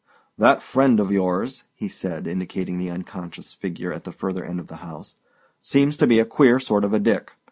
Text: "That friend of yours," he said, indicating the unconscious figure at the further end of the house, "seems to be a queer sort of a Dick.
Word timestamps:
"That 0.35 0.63
friend 0.63 0.99
of 0.99 1.11
yours," 1.11 1.63
he 1.75 1.87
said, 1.87 2.25
indicating 2.25 2.79
the 2.79 2.89
unconscious 2.89 3.53
figure 3.53 3.93
at 3.93 4.03
the 4.03 4.11
further 4.11 4.43
end 4.43 4.59
of 4.59 4.67
the 4.67 4.77
house, 4.77 5.13
"seems 5.61 5.95
to 5.97 6.07
be 6.07 6.19
a 6.19 6.25
queer 6.25 6.57
sort 6.59 6.83
of 6.83 6.91
a 6.93 6.99
Dick. 6.99 7.33